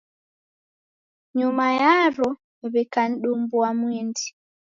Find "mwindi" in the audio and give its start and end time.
3.79-4.25